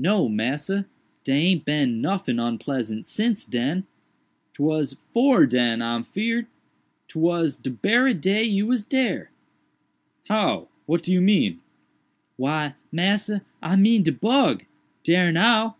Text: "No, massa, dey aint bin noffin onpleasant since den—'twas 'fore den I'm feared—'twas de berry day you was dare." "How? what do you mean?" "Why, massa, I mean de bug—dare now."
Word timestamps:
"No, 0.00 0.28
massa, 0.28 0.86
dey 1.22 1.42
aint 1.46 1.64
bin 1.64 2.00
noffin 2.02 2.40
onpleasant 2.40 3.06
since 3.06 3.44
den—'twas 3.46 4.96
'fore 5.14 5.46
den 5.46 5.80
I'm 5.80 6.02
feared—'twas 6.02 7.56
de 7.56 7.70
berry 7.70 8.12
day 8.14 8.42
you 8.42 8.66
was 8.66 8.84
dare." 8.84 9.30
"How? 10.26 10.66
what 10.86 11.04
do 11.04 11.12
you 11.12 11.20
mean?" 11.20 11.60
"Why, 12.36 12.74
massa, 12.90 13.42
I 13.62 13.76
mean 13.76 14.02
de 14.02 14.10
bug—dare 14.10 15.30
now." 15.30 15.76